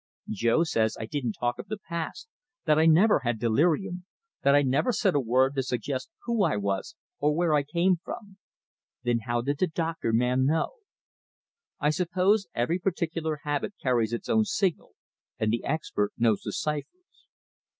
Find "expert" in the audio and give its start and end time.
15.63-16.13